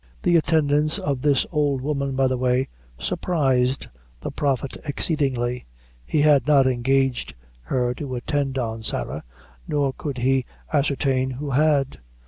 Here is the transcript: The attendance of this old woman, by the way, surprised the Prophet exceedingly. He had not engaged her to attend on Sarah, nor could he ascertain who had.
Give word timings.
The 0.23 0.35
attendance 0.35 0.97
of 0.97 1.21
this 1.21 1.45
old 1.51 1.81
woman, 1.81 2.15
by 2.15 2.25
the 2.27 2.35
way, 2.35 2.67
surprised 2.97 3.85
the 4.21 4.31
Prophet 4.31 4.75
exceedingly. 4.83 5.67
He 6.03 6.21
had 6.21 6.47
not 6.47 6.65
engaged 6.65 7.35
her 7.65 7.93
to 7.93 8.15
attend 8.15 8.57
on 8.57 8.81
Sarah, 8.81 9.23
nor 9.67 9.93
could 9.93 10.17
he 10.17 10.43
ascertain 10.73 11.29
who 11.29 11.51
had. 11.51 11.99